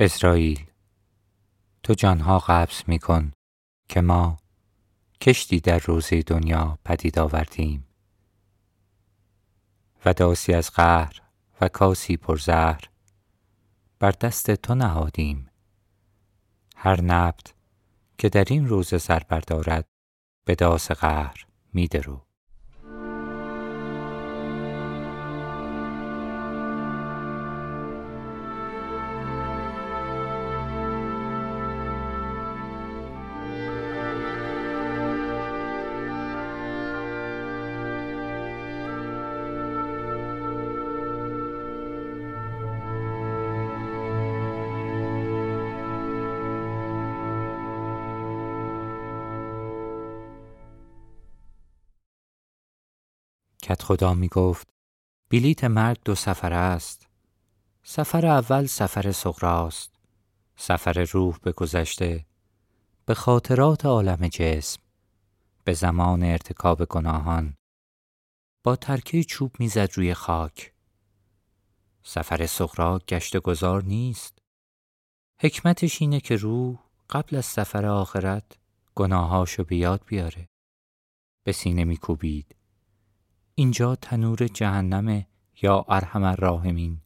[0.00, 0.66] اسرائیل
[1.82, 3.32] تو جانها قبض می کن
[3.88, 4.36] که ما
[5.20, 7.86] کشتی در روزه دنیا پدید آوردیم
[10.04, 11.22] و داسی از قهر
[11.60, 12.80] و کاسی پرزهر
[13.98, 15.50] بر دست تو نهادیم.
[16.76, 17.54] هر نبت
[18.18, 19.86] که در این روزه سر بردارد
[20.44, 21.88] به داس قهر می
[53.68, 54.68] کت خدا می گفت
[55.30, 57.06] بلیت مرگ دو سفر است.
[57.82, 59.92] سفر اول سفر سغراست.
[60.56, 62.26] سفر روح به گذشته
[63.06, 64.80] به خاطرات عالم جسم
[65.64, 67.54] به زمان ارتکاب گناهان.
[68.64, 70.72] با ترکه چوب می‌زد روی خاک.
[72.02, 74.38] سفر سغرا گشت گذار نیست.
[75.40, 76.78] حکمتش اینه که روح
[77.10, 78.44] قبل از سفر آخرت
[78.94, 80.48] گناهاشو به یاد بیاره.
[81.44, 82.57] به سینه میکوبید.
[83.58, 85.26] اینجا تنور جهنم
[85.62, 87.00] یا ارحم الراحمین.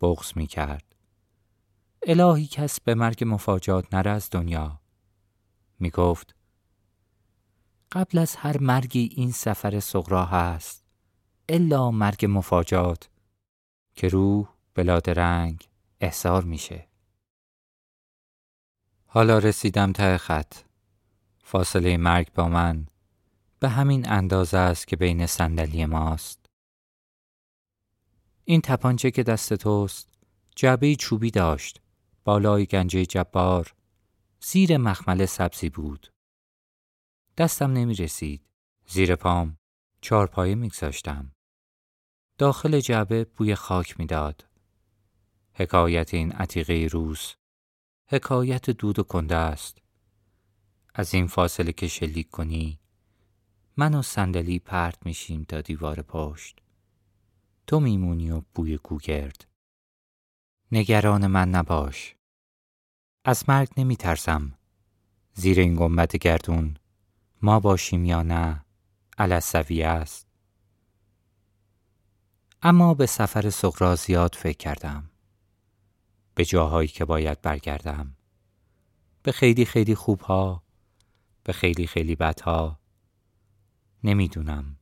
[0.00, 0.94] بغز می کرد
[2.06, 4.80] الهی کس به مرگ مفاجات نره از دنیا.
[5.78, 6.34] می گفت
[7.92, 10.84] قبل از هر مرگی این سفر سغرا هست
[11.48, 13.10] الا مرگ مفاجات
[13.94, 15.68] که روح بلاد رنگ
[16.00, 16.88] احضار میشه.
[19.06, 20.54] حالا رسیدم ته خط.
[21.42, 22.86] فاصله مرگ با من
[23.60, 26.46] به همین اندازه است که بین صندلی ماست.
[28.44, 30.08] این تپانچه که دست توست
[30.56, 31.80] جعبه چوبی داشت
[32.24, 33.74] بالای گنجه جبار
[34.40, 36.12] زیر مخمل سبزی بود.
[37.36, 38.42] دستم نمی رسید.
[38.86, 39.58] زیر پام
[40.00, 41.32] چارپایه میگذاشتم.
[42.38, 44.46] داخل جعبه بوی خاک می‌داد.
[45.52, 47.34] حکایت این عتیقه روز
[48.06, 49.78] حکایت دود و کنده است.
[50.94, 52.79] از این فاصله که شلیک کنی
[53.80, 56.58] من و صندلی پرت میشیم تا دیوار پشت.
[57.66, 59.46] تو میمونی و بوی گوگرد
[60.72, 62.14] نگران من نباش.
[63.24, 64.58] از مرگ نمیترسم.
[65.32, 66.76] زیر این گنبد گردون.
[67.42, 68.64] ما باشیم یا نه؟
[69.18, 70.26] علسوی است.
[72.62, 75.10] اما به سفر سغرا زیاد فکر کردم.
[76.34, 78.16] به جاهایی که باید برگردم.
[79.22, 80.62] به خیلی خیلی خوبها.
[81.44, 82.79] به خیلی خیلی بدها.
[84.04, 84.76] نمی‌دونم.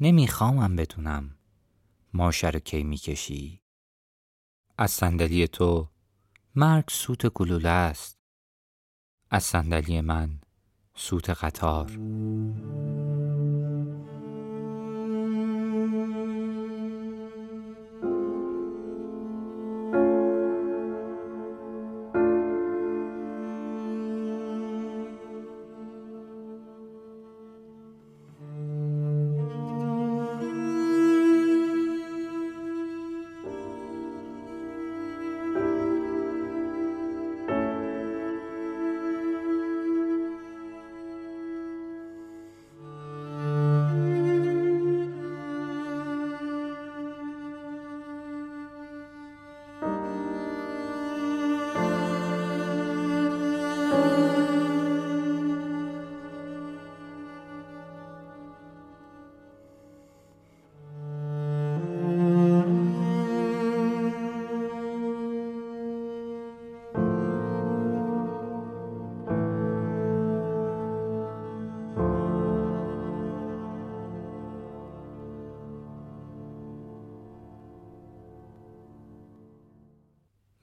[0.00, 1.36] نمیخوامم بدونم.
[2.14, 3.60] ماشه کی می‌کشی؟
[4.78, 5.88] از صندلی تو.
[6.54, 8.18] مرگ سوت گلوله است.
[9.30, 10.40] از صندلی من
[10.94, 11.90] سوت قطار.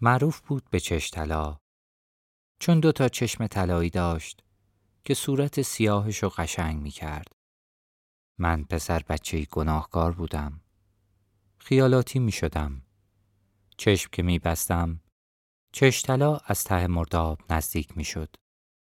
[0.03, 1.57] معروف بود به چشتلا
[2.59, 4.43] چون دو تا چشم طلایی داشت
[5.05, 7.27] که صورت سیاهش رو قشنگ می کرد.
[8.39, 10.61] من پسر بچه گناهکار بودم.
[11.57, 12.81] خیالاتی می شدم.
[13.77, 15.01] چشم که می بستم
[15.71, 18.35] چشتلا از ته مرداب نزدیک می شد.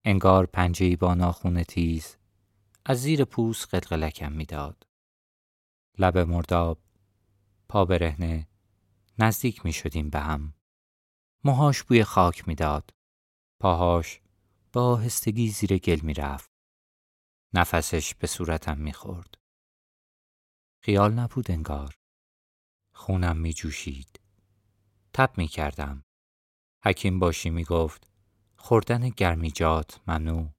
[0.05, 2.17] انگار پنجهی با ناخون تیز
[2.85, 4.87] از زیر پوست قلقلکم می‌داد.
[5.99, 6.79] لب مرداب
[7.69, 8.49] پا برهنه
[9.19, 10.55] نزدیک می شدیم به هم.
[11.46, 12.91] موهاش بوی خاک می‌داد.
[13.61, 14.20] پاهاش
[14.73, 16.50] با آهستگی زیر گل می‌رفت.
[17.55, 19.35] نفسش به صورتم می‌خورد.
[20.82, 21.94] خیال نبود انگار.
[22.94, 24.20] خونم می جوشید.
[25.12, 26.05] تب می کردم.
[26.85, 28.11] حکیم باشی می گفت
[28.56, 30.50] خوردن گرمیجات ممنوع.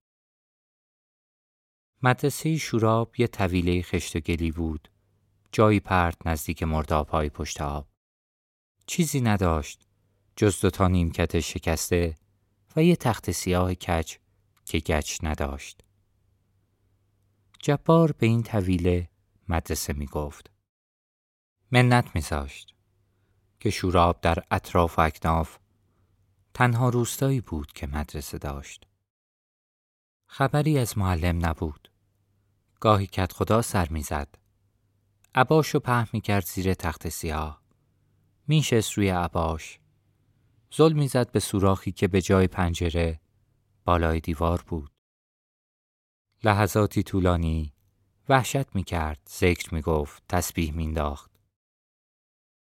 [2.04, 4.92] مدرسه شوراب یه طویله خشت و گلی بود.
[5.52, 7.88] جایی پرت نزدیک مرداب های پشت آب.
[8.88, 9.85] چیزی نداشت
[10.36, 12.16] جز دوتا نیمکت شکسته
[12.76, 14.16] و یه تخت سیاه کچ
[14.66, 15.84] که گچ نداشت.
[17.60, 19.10] جبار به این طویله
[19.50, 20.52] مدرسه می گفت.
[21.72, 22.76] منت می ساشت
[23.60, 25.58] که شوراب در اطراف و اکناف
[26.54, 28.88] تنها روستایی بود که مدرسه داشت.
[30.28, 31.92] خبری از معلم نبود.
[32.80, 34.36] گاهی کت خدا سر می‌زد.
[35.36, 37.62] عباش و په می کرد زیر تخت سیاه.
[38.48, 39.80] میشست روی عباش.
[40.78, 43.20] زل می‌زد به سوراخی که به جای پنجره
[43.86, 44.92] بالای دیوار بود.
[46.44, 47.74] لحظاتی طولانی
[48.30, 51.32] وحشت می کرد، ذکر می گفت، تسبیح مینداخت.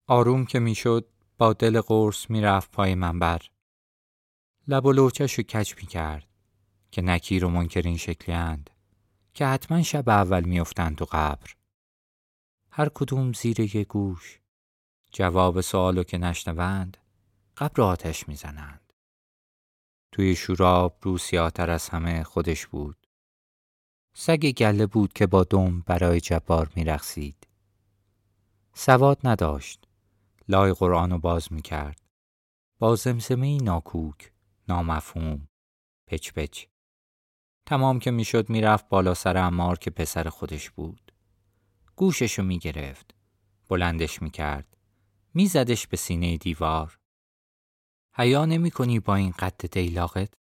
[0.07, 1.07] آروم که می‌شد
[1.37, 3.41] با دل قرص می‌رفت پای منبر.
[4.67, 6.27] لب و لوچش رو کچ می کرد
[6.91, 8.63] که نکیر و منکرین شکلی
[9.33, 11.55] که حتما شب اول میافتند تو قبر.
[12.71, 14.39] هر کدوم زیر یه گوش
[15.11, 16.97] جواب سوالو که نشنوند
[17.61, 18.93] قبر آتش می‌زنند.
[20.11, 23.07] توی شوراب روسیاتر از همه خودش بود.
[24.13, 27.47] سگ گله بود که با دم برای جبار میرخسید.
[28.73, 29.87] سواد نداشت.
[30.49, 32.01] لای قرآن باز می‌کرد.
[32.79, 34.31] با زمزمه ناکوک،
[34.67, 35.47] نامفهوم،
[36.07, 36.65] پچ پچ.
[37.65, 41.11] تمام که می‌شد می‌رفت بالا سر امار که پسر خودش بود.
[41.95, 43.15] گوششو می‌گرفت.
[43.69, 44.77] بلندش می‌کرد.
[45.33, 46.97] میزدش به سینه دیوار.
[48.13, 50.33] حیا نمی کنی با این قد دیلاقت؟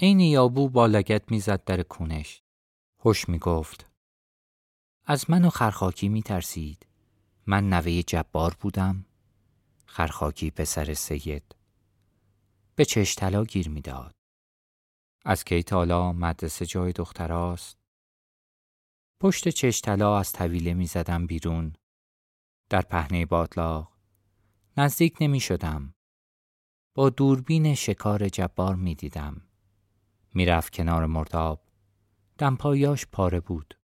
[0.00, 2.42] عین یابو با لگت می‌زد در کونش.
[3.00, 3.86] خوش می گفت.
[5.04, 6.86] از من و خرخاکی می ترسید.
[7.46, 9.06] من نوه جبار بودم.
[9.86, 11.54] خرخاکی پسر سید.
[12.76, 14.14] به چشتلا گیر می‌داد.
[15.24, 17.78] از کی تالا مدرسه جای دختراست.
[19.20, 21.72] پشت چشتلا از طویله می زدم بیرون.
[22.70, 23.92] در پهنه باطلاق.
[24.76, 25.94] نزدیک نمی شدم.
[26.96, 29.42] با دوربین شکار جبار می دیدم.
[30.34, 31.60] می‌رفت کنار مرداب.
[32.38, 33.78] دمپایاش پاره بود.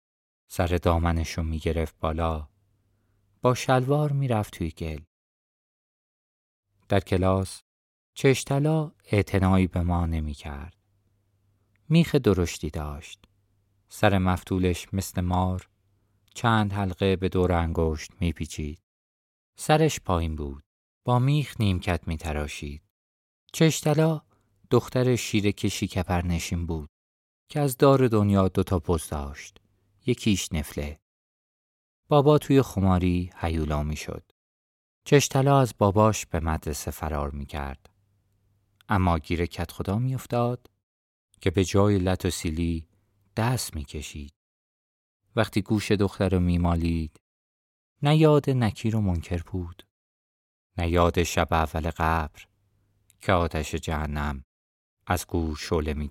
[0.48, 2.48] سر دامنشو می گرفت بالا.
[3.42, 5.00] با شلوار می‌رفت توی گل.
[6.88, 7.62] در کلاس
[8.14, 10.76] چشتلا اعتنایی به ما نمی کرد.
[11.88, 13.24] میخ درشتی داشت.
[13.88, 15.68] سر مفتولش مثل مار
[16.34, 18.78] چند حلقه به دور انگشت میپیچید.
[19.56, 20.62] سرش پایین بود.
[21.04, 22.89] با میخ نیمکت میتراشید.
[23.52, 24.20] چشتلا
[24.70, 26.90] دختر شیر کشی کپر نشین بود
[27.48, 29.58] که از دار دنیا دوتا پوز داشت.
[30.06, 31.00] یکیش نفله.
[32.08, 34.32] بابا توی خماری حیولا می شد.
[35.04, 37.90] چشتلا از باباش به مدرسه فرار می کرد.
[38.88, 40.70] اما گیر کت خدا می افتاد
[41.40, 42.88] که به جای لط و سیلی
[43.36, 44.34] دست می کشید.
[45.36, 47.20] وقتی گوش دختر رو می مالید
[48.02, 49.86] نه یاد نکیر و منکر بود.
[50.78, 52.49] نه یاد شب اول قبر
[53.20, 54.44] که آتش جهنم
[55.06, 56.08] از گور شله می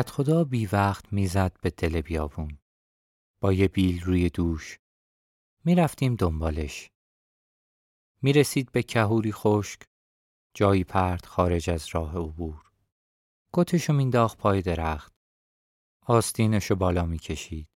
[0.00, 0.10] کشید.
[0.10, 2.58] کت خدا بی وقت می‌زد به دل بیابون.
[3.42, 4.78] با یه بیل روی دوش.
[5.64, 6.90] می‌رفتیم دنبالش.
[8.22, 9.80] می‌رسید به کهوری خشک.
[10.54, 12.70] جایی پرد خارج از راه عبور.
[13.52, 15.12] کتشو مینداخت پای درخت.
[16.06, 17.68] آستینشو بالا می‌کشید.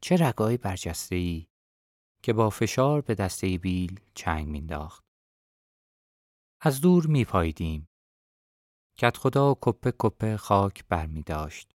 [0.00, 1.46] چه رگای برجسته ای
[2.22, 5.04] که با فشار به دسته بیل چنگ مینداخت.
[6.60, 7.88] از دور میپاییدیم.
[9.00, 11.70] کت خدا و کپه کپه خاک برمی داشت.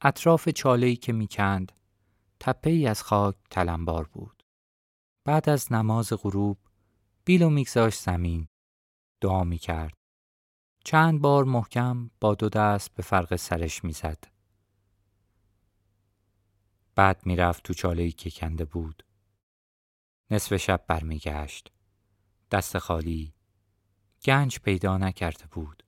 [0.00, 1.72] اطراف چالهی که می‌کند
[2.40, 4.42] تپه ای از خاک تلمبار بود.
[5.24, 6.58] بعد از نماز غروب
[7.24, 8.48] بیلو میگذاشت زمین
[9.20, 9.94] دعا می‌کرد.
[10.84, 14.24] چند بار محکم با دو دست به فرق سرش می‌زد.
[16.94, 19.04] بعد می‌رفت تو چالهی که کنده بود.
[20.30, 21.72] نصف شب برمیگشت.
[22.50, 23.34] دست خالی.
[24.24, 25.82] گنج پیدا نکرده بود.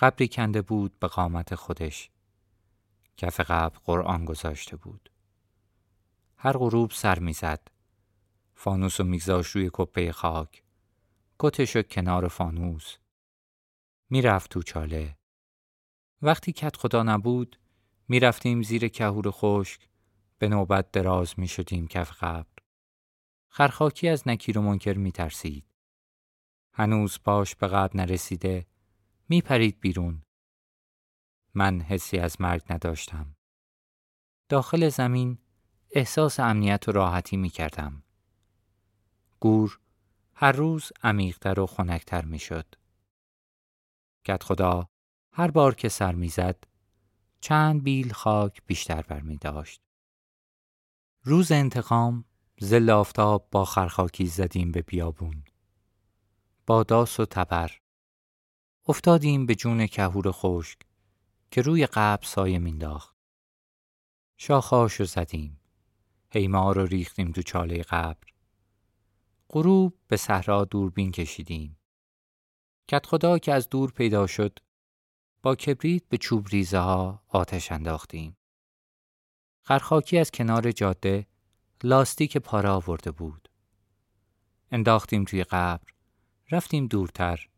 [0.00, 2.10] قبری کنده بود به قامت خودش.
[3.16, 5.10] کف قبر قرآن گذاشته بود.
[6.36, 7.68] هر غروب سر می‌زد.
[8.54, 10.62] فانوس و میگذاش روی کپه خاک.
[11.38, 12.96] کتش کنار فانوس.
[14.10, 15.16] می‌رفت تو چاله.
[16.22, 17.58] وقتی کت خدا نبود
[18.08, 19.88] می‌رفتیم زیر کهور خشک
[20.38, 22.62] به نوبت دراز می شدیم کف قبر.
[23.48, 25.64] خرخاکی از نکیر و منکر می ترسید.
[26.72, 28.66] هنوز باش به قبر نرسیده
[29.32, 30.22] می پرید بیرون.
[31.54, 33.36] من حسی از مرگ نداشتم.
[34.48, 35.38] داخل زمین
[35.90, 38.02] احساس امنیت و راحتی می کردم.
[39.40, 39.80] گور
[40.34, 42.74] هر روز عمیقتر و خنکتر می شد.
[44.24, 44.88] کت خدا
[45.32, 46.64] هر بار که سر می‌زد
[47.40, 49.80] چند بیل خاک بیشتر برمی داشت.
[51.22, 52.24] روز انتقام
[52.60, 55.44] زل آفتاب با خرخاکی زدیم به بیابون.
[56.66, 57.70] با داس و تبر.
[58.90, 60.78] افتادیم به جون کهور خشک
[61.50, 63.16] که روی قبل سایه مینداخت.
[64.36, 65.60] شاخاشو زدیم.
[66.30, 68.28] هیما رو ریختیم تو چاله قبر.
[69.48, 71.78] غروب به صحرا دوربین کشیدیم.
[72.88, 74.58] کت خدا که از دور پیدا شد
[75.42, 78.36] با کبریت به چوب ریزه ها آتش انداختیم.
[79.62, 81.26] خرخاکی از کنار جاده
[81.82, 83.48] لاستیک پاره آورده بود.
[84.70, 85.92] انداختیم توی قبر.
[86.50, 87.50] رفتیم دورتر.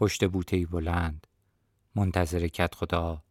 [0.00, 1.26] پشت بوتهی بلند.
[1.94, 3.24] منتظر کت خدا.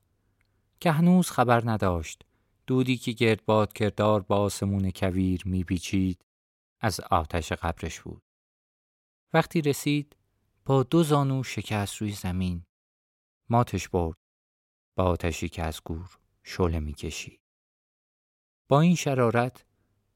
[0.80, 2.26] که هنوز خبر نداشت.
[2.68, 6.26] دودی که گردباد کردار با آسمون کویر میپیچید
[6.80, 8.22] از آتش قبرش بود.
[9.34, 10.16] وقتی رسید
[10.66, 12.66] با دو زانو شکست روی زمین.
[13.50, 14.18] ماتش برد.
[14.96, 17.42] با آتشی که از گور شله می‌کشید.
[18.68, 19.66] با این شرارت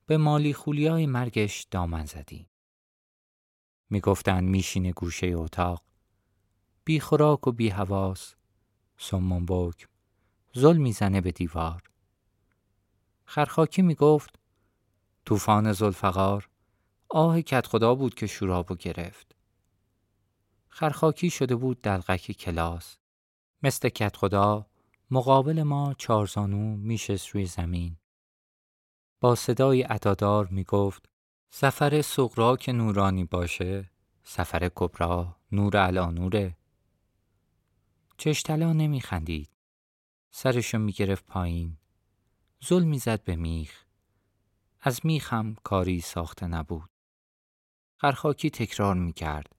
[0.06, 2.50] به مالی خولیای مرگش دامن زدیم.
[3.90, 5.93] می‌گفتند میشینه گوشه اتاق
[6.86, 8.36] بی خوراک و بی حواس.
[8.98, 9.88] سمون بکم
[10.54, 11.84] زل می‌زنه به دیوار.
[13.26, 14.40] خرخاکی می‌گفت
[15.26, 16.50] طوفان زلفقار
[17.10, 19.36] آه کت خدا بود که شورابو گرفت.
[20.70, 22.98] خرخاکی شده بود دلغک کلاس.
[23.64, 24.66] مثل کت خدا
[25.12, 27.98] مقابل ما چارزانو میشست روی زمین.
[29.20, 31.10] با صدای عدادار می گفت
[31.50, 33.90] سفر سقرا که نورانی باشه
[34.24, 36.58] سفر کبرا نور علا نوره
[38.24, 39.50] چشتلا نمی خندید
[40.32, 41.78] سرشو می گرفت پایین.
[42.60, 43.86] زل می زد به میخ.
[44.82, 46.90] از میخ هم کاری ساخته نبود.
[47.98, 49.56] خرخاکی تکرار می کرد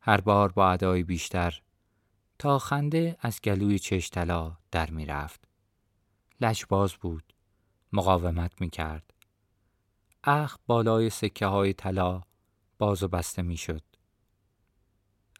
[0.00, 1.62] هر بار با ادای بیشتر.
[2.38, 5.48] تا خنده از گلوی چشتلا در رفت
[6.40, 7.32] لجباز بود.
[7.92, 9.14] مقاومت می کرد.
[10.24, 12.22] اخ بالای سکه های طلا
[12.78, 13.82] باز و بسته می شد.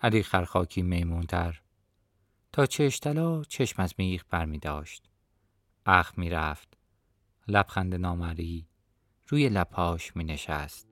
[0.00, 1.61] علی خرخاکی میمونتر
[2.52, 5.11] تا چشتلا چشم از میخ بر می داشت.
[5.87, 6.76] اخ می رفت.
[7.49, 8.66] لبخند نامری
[9.28, 10.88] روی لپاش می نشست.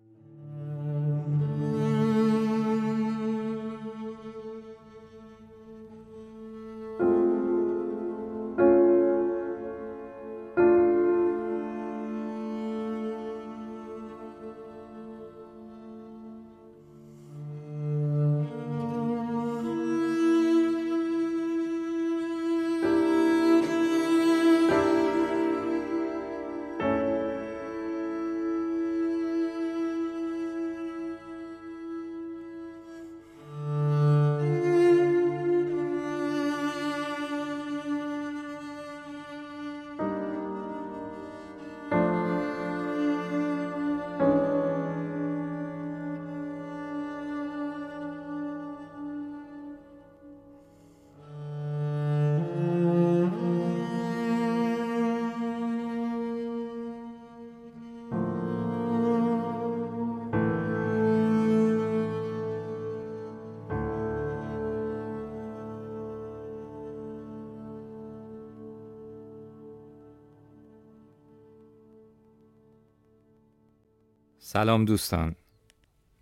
[74.50, 75.34] سلام دوستان.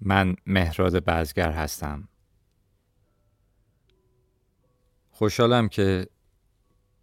[0.01, 2.09] من مهراد بزگر هستم.
[5.11, 6.07] خوشحالم که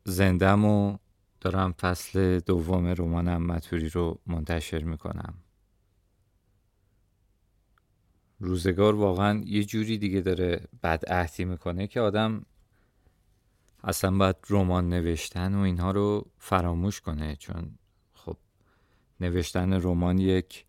[0.03, 0.97] زندم و
[1.41, 5.33] دارم فصل دوم رمانم متوری رو منتشر می‌کنم.
[8.39, 12.45] روزگار واقعا یه جوری دیگه داره بد عهدی می‌کنه که آدم
[13.83, 17.77] اصلا باید رمان نوشتن و اینها رو فراموش کنه چون
[18.13, 18.37] خب
[19.19, 20.65] نوشتن رمان یک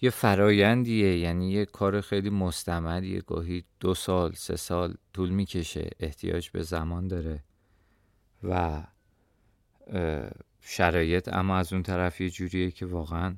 [0.00, 3.20] یه فرایندیه یعنی یه کار خیلی مستمریه.
[3.20, 5.90] گاهی دو سال سه سال طول می‌کشه.
[6.00, 7.44] احتیاج به زمان داره.
[8.42, 8.82] و
[10.60, 13.36] شرایط اما از اون طرف یه جوریه که واقعا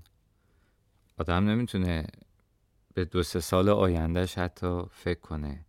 [1.19, 2.07] آدم نمی‌تونه
[2.95, 5.65] به دو سه سال آیندهش حتی فکر کنه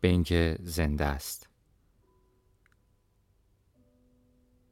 [0.00, 1.48] به اینکه زنده است.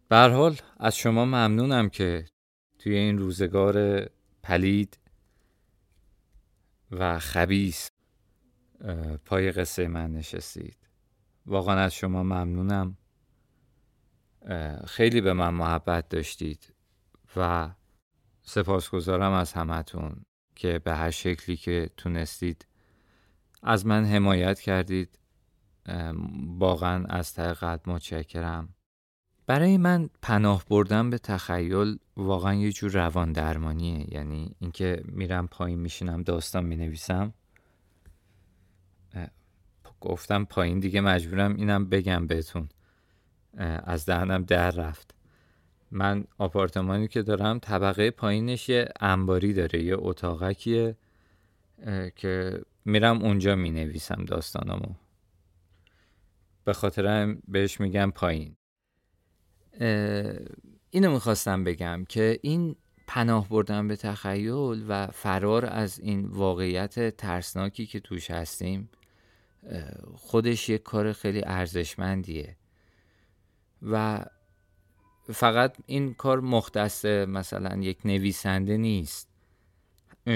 [0.08, 2.24] به حال از شما ممنونم که
[2.78, 4.06] توی این روزگار
[4.46, 4.98] پلید
[6.90, 7.88] و خبیس
[9.24, 10.76] پای قصه من نشستید.
[11.46, 12.96] واقعا از شما ممنونم.
[14.86, 16.74] خیلی به من محبت داشتید
[17.36, 17.70] و
[18.42, 20.24] سپاسگزارم از همتون
[20.54, 22.66] که به هر شکلی که تونستید
[23.62, 25.18] از من حمایت کردید.
[26.58, 28.75] واقعا از ته قلب متشکرم.
[29.46, 35.78] برای من پناه بردن به تخیل واقعا یه جور روان درمانیه یعنی اینکه میرم پایین
[35.78, 37.34] میشینم داستان می‌نویسم.
[40.00, 42.68] گفتم پایین دیگه مجبورم اینم بگم بهتون.
[43.84, 45.14] از دهنم در رفت.
[45.90, 50.96] من آپارتمانی که دارم طبقه پایینش یه انباری داره یه اتاقکیه
[52.16, 54.94] که میرم اونجا می نویسم داستانمو
[56.64, 58.56] به خاطرم بهش میگم پایین.
[60.90, 67.86] اینو می‌خواستم بگم که این پناه بردن به تخیل و فرار از این واقعیت ترسناکی
[67.86, 68.88] که توش هستیم
[70.14, 72.56] خودش یک کار خیلی ارزشمندیه.
[73.82, 74.24] و
[75.32, 79.28] فقط این کار مختص مثلا یک نویسنده نیست.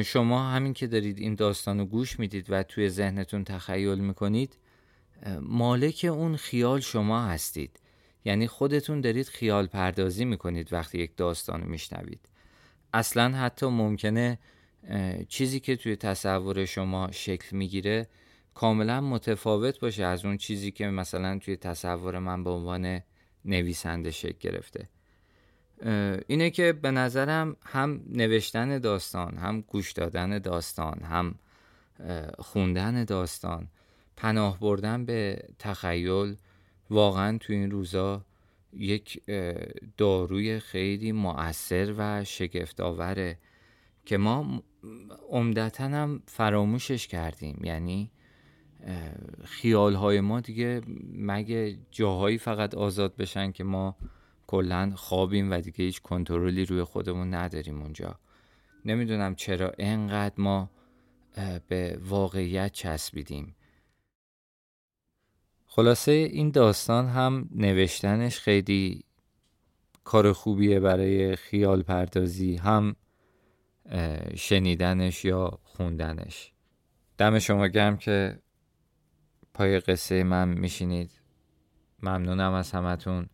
[0.04, 4.58] شما همین که دارید این داستان رو گوش می‌دید و توی ذهنتون تخیل می‌کنید
[5.40, 7.80] مالک اون خیال شما هستید.
[8.24, 12.28] یعنی خودتون دارید خیال پردازی می‌کنید وقتی یک داستان میشنوید.
[12.92, 14.38] اصلا حتی ممکنه
[15.28, 18.08] چیزی که توی تصور شما شکل می‌گیره
[18.54, 23.00] کاملا متفاوت باشه از اون چیزی که مثلا توی تصور من به عنوان
[23.44, 24.88] نویسنده شکل گرفته.
[26.26, 31.34] اینه که به نظرم هم نوشتن داستان هم گوش دادن داستان هم
[32.38, 33.68] خوندن داستان
[34.16, 36.36] پناه بردن به تخیل
[36.90, 38.24] واقعا تو این روزا
[38.72, 39.22] یک
[39.96, 43.38] داروی خیلی مؤثر و شگفتآوره
[44.04, 44.62] که ما
[45.30, 47.60] عمدتا هم فراموشش کردیم.
[47.64, 48.10] یعنی
[49.44, 50.80] خیال های ما دیگه
[51.14, 53.96] مگه جاهایی فقط آزاد بشن که ما
[54.46, 58.18] کلا خوابیم و دیگه هیچ کنترلی روی خودمون نداریم اونجا.
[58.84, 60.70] نمی‌دونم چرا انقدر ما
[61.68, 63.54] به واقعیت چسبیدیم.
[65.72, 69.04] خلاصه این داستان هم نوشتنش خیلی
[70.04, 72.96] کار خوبیه برای خیال پردازی هم
[74.36, 76.52] شنیدنش یا خوندنش.
[77.18, 78.38] دم شما گرم که
[79.54, 81.10] پای قصه من میشینید.
[82.02, 83.26] ممنونم از همتون.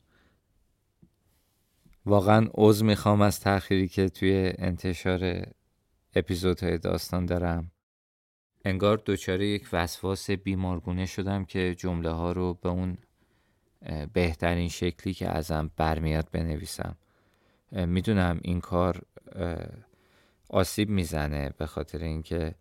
[2.07, 5.46] واقعا عضو می‌خوام از تأخیری که توی انتشار
[6.14, 7.70] اپیزودهای داستان دارم.
[8.66, 12.98] انگار دچار یک وسواس بیمارگونه شدم که جمله ها رو به اون
[14.12, 16.96] بهترین شکلی که ازم برمیاد بنویسم.
[17.72, 19.02] می‌دونم این کار
[20.48, 22.55] آسیب می‌زنه به خاطر اینکه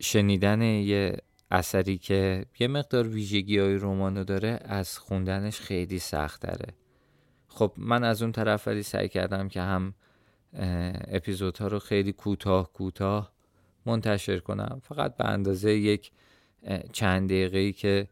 [0.00, 1.16] شنیدن یه
[1.50, 6.74] اثری که یه مقدار ویژگی های رومانو داره از خوندنش خیلی سخت داره
[7.48, 9.94] خب من از اون طرف ولی سعی کردم که هم
[11.08, 13.33] اپیزودها رو خیلی کوتاه کوتاه
[13.86, 14.80] منتشر کنم.
[14.82, 16.12] فقط به اندازه یک
[16.92, 18.08] چند دقیقه که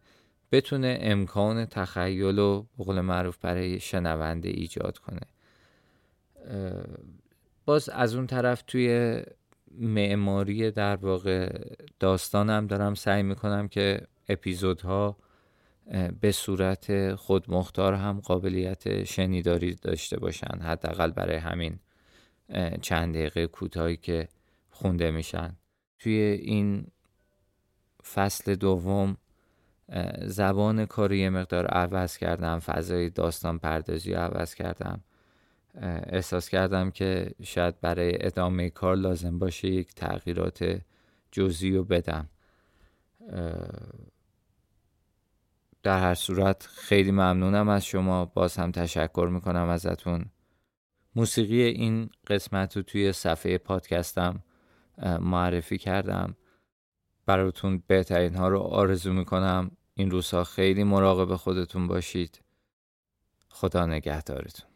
[0.53, 5.21] بتونه امکان تخیل و بقول معروف برای شنونده ایجاد کنه.
[7.65, 9.23] باز از اون طرف توی
[9.79, 11.59] معماری در واقع
[12.01, 15.17] داستانم دارم سعی می‌کنم که اپیزودها
[16.21, 20.59] به صورت خودمختار هم قابلیت شنیداری داشته باشن.
[20.61, 21.79] حداقل برای همین
[22.81, 24.29] چند دقیقه کوتاهی که
[24.71, 25.57] خونده میشن.
[26.03, 26.13] توی
[26.43, 26.87] این
[28.15, 29.17] فصل دوم
[30.23, 35.01] زبان کاری یه مقدار عوض کردم فضای داستان پردازی عوض کردم.
[36.07, 40.81] احساس کردم که شاید برای ادامه کار لازم باشه یک تغییرات
[41.33, 42.29] جزئی رو بدم.
[45.83, 48.25] در هر صورت خیلی ممنونم از شما.
[48.25, 50.25] باز هم تشکر می‌کنم ازتون.
[51.15, 54.43] موسیقی این قسمت رو توی صفحه پادکستم
[55.21, 56.37] معرفی کردم.
[57.27, 59.71] براتون بهترین ها رو آرزو می‌کنم.
[59.95, 62.41] این روزها خیلی مراقب خودتون باشید.
[63.49, 64.72] خدا نگهدارتون.